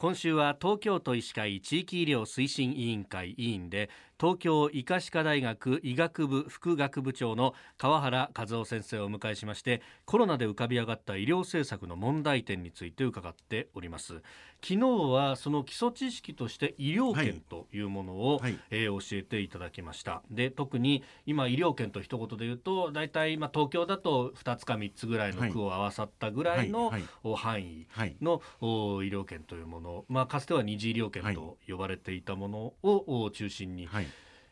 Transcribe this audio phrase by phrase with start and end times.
[0.00, 3.90] 今週は東京都医師会地域医療推進委員会委員で
[4.20, 14.22] 東京医科歯科大学医学部副学部長の川原和夫先生をお迎えしましてコロナで浮かび上がった医療政策の問題点について伺っております。
[14.60, 20.22] 昨日はその基礎知識として医療券というものを、はい、えー、教えていただきました。
[20.32, 26.92] で特に今医療券と一言で言うと大体まあ東京だと2つか3つぐらいの区を合わさったぐらいの
[27.36, 27.86] 範囲
[28.20, 28.66] の医
[29.08, 29.88] 療券というもの。
[29.88, 34.06] の、まあ、かつては二次医療圏と呼ばれていたものを中心に、はい、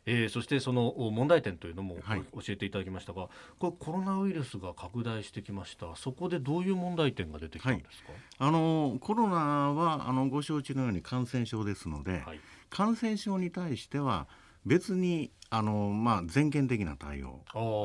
[0.07, 5.97] えー、そしてその問題点というのも教えていただきましたが、はい、これコロナウイルスが拡大してきました。
[5.97, 9.37] そこでどういう問題点が出てきたんですか、はい、あのコロナ
[9.73, 12.23] はあのご承知のように感染症ですので、
[12.71, 14.29] 感染症に対しては
[14.65, 17.41] 別にあの、まあ、全県的な対応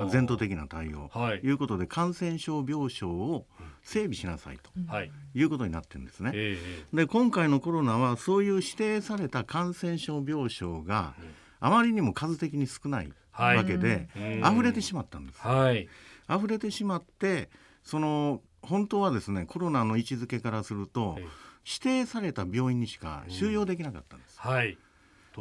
[0.10, 3.46] 全頭的な対応と、はい、いうことで感染症病床を
[3.84, 4.72] 整備しなさいと、
[5.04, 5.12] い。
[5.44, 6.58] うことになってるんですね。
[6.94, 11.14] で今回のコロナはそういう指定された感染症病床が
[11.62, 14.10] あまりにも数的に少ないわけで、
[14.42, 15.40] はい、溢れてしまったんです。
[15.40, 15.88] はい、
[16.30, 17.50] 溢れてしまって
[17.84, 21.18] その本当はですねコロナの位置づけからすると、
[21.66, 24.40] 指定された病院にしか収容できなかったんです。
[24.40, 24.78] はい。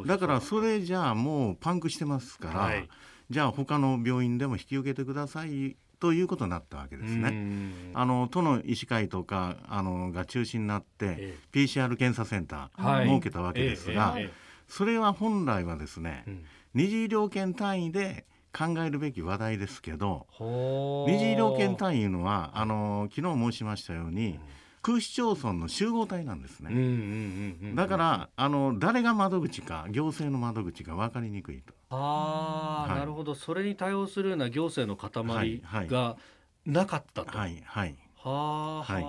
[0.06, 2.88] だからそれじゃあもうパンクしてますから、はい、
[3.28, 7.72] じゃあ他の病院でも引き受けてくださいということになったわけですね。
[7.94, 14.30] あの都の医師会とかあのが中心になって、ええ、PCR 検査センター設けたわけですが、え、
[14.70, 18.24] それは本来はですね、うん、二次医療圏単位で
[18.56, 24.40] 考えるべき話題ですけど二次医療圏単位のはあの昨日申しましたように、うん。
[24.82, 27.74] 区市町村の集合体なんですね。
[27.74, 31.74] だからあの誰が窓口か行政の窓口が分かりにくいと。
[31.90, 33.34] ああ、はい、なるほど。
[33.34, 36.16] それに対応するような行政の塊が
[36.64, 37.36] なかったと。
[37.36, 37.96] はいはい。
[38.16, 39.04] はあ、はい、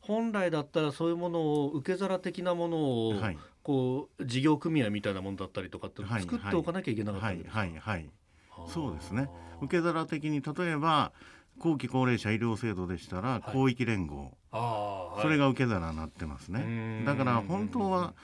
[0.00, 7.58] 本来だったらそういうものを受け皿的なものを、はい、こう事業組合みたいなものだったりとかって作っておかなきゃいけなかったんですか？
[7.58, 8.10] はいはいはい。
[8.68, 9.28] そうですね。
[9.62, 11.12] 受け皿的に例えば
[11.58, 18.14] 後期高齢者医療制度でしたら広域連合、はい、それが受け皿になってますね、だから本当は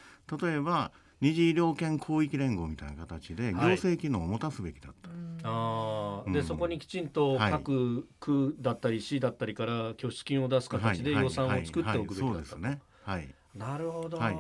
[0.41, 5.10] 例えば二次医療圏広域連合みたいな形で行政機能を持たすべきだった。
[5.49, 12.32] あで、うん、そこにきちんと各区だったり市だったりから拠出金を出す形で予算を作っておくべきだった、はい。
[12.32, 12.32] はい。
[12.32, 12.81] はい、そうですね。
[13.05, 13.34] はい。
[13.55, 14.19] なるほど。
[14.19, 14.37] はい。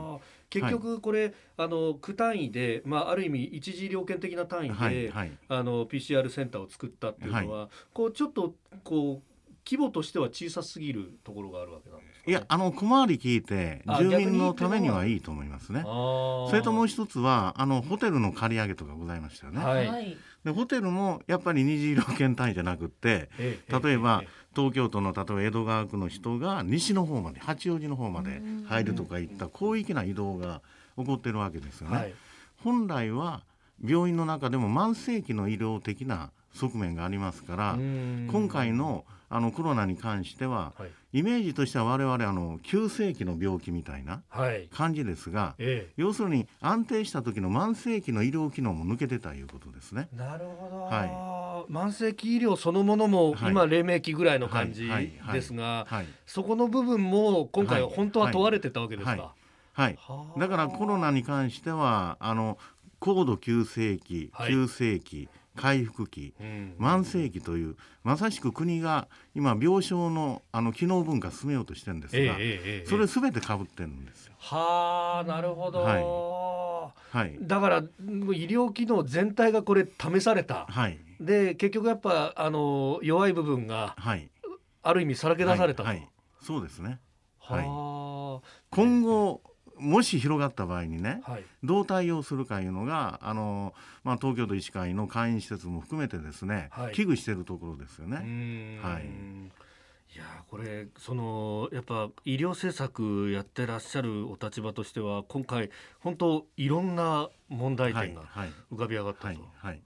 [0.50, 5.08] 結局これ、はい、あの区単位で、まあ、ある意味一次医療圏的な単位で、はい。
[5.10, 8.54] はい、あの PCR センターを作ったっていうのは、こうちょっと
[8.84, 9.35] こう
[9.66, 15.82] 規模としては小さすぎるところがあるわけなんですか、ね、いやあの小回り聞いて住民のためにはいいと思いますね。
[15.82, 24.22] それともう一つはあのホテルの借り上げとかございましたよね、はい、でホテルもやっぱり二次医療圏単位じゃなくって例えば、
[24.54, 30.62] 東京都の例えば江戸川区の人が西の方まで八王子の方まで入るとかいった広域な移動が
[30.96, 31.96] 起こってるわけですよね。
[31.96, 32.14] はい、
[32.62, 33.42] 本来は
[33.84, 44.22] 病院の中でも慢性期の医療的な側面がありますから今回のあのコロナに関しては、はい、イメージとしては我々あの急性期の病気みたいな
[44.70, 50.08] 感じですが、はいええ、要するに安定した時の慢性期の医療機能も抜けてたいうことですね。
[50.16, 54.88] なるほど、はい、慢性期医療そのものも今黎明期ぐらいの感じ
[55.32, 55.88] ですが、
[56.24, 59.34] そこの部分も今回本当は問われてたわけですか？
[59.72, 59.98] はい、
[60.38, 62.58] だからコロナに関してはあの
[63.00, 66.34] 高度急性期、急性期、回復期、
[66.78, 72.36] 慢性期というまさしく国が今病床のあの機能文化進めようとしてるんですが、
[72.88, 74.34] それすべてかぶってるんですよ。
[74.38, 76.04] はあなるほど、はい。
[77.10, 77.82] はい、だから医
[78.46, 84.30] 療機能全体がこれ試された、はい、で結局やっぱあの弱い部分が、はい、
[84.82, 85.96] ある意味さらけ出されたと、はい。
[85.98, 86.08] はい、
[86.42, 87.00] そうですね。
[87.40, 87.64] はい、
[88.70, 89.40] 今後、
[89.78, 98.78] もし広がった場合にね、はい、どう対応するかいうのがあの、まあ、東京都医師会の会員施設も含めてですね、はい、危惧しているところですよね。
[98.82, 99.04] はい。
[100.14, 108.22] いやこれそのやっぱ医療政策やってらっしゃるお立場としては今回本当いろんな問題点が
[108.72, 109.82] 浮かび上がったと、はいはい、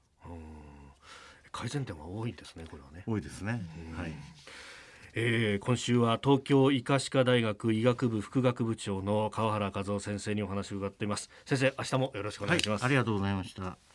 [1.50, 3.02] 改善点は多いですねこれはね。
[3.06, 3.60] 多いですね。
[3.96, 4.12] はい。
[5.14, 11.30] えー、今週は東京医科歯科大学医学部副学部長の川原和夫先生にお話を伺っています。
[11.44, 13.89] 先生明日もよろしくお願いします、はい、ありがとうございました。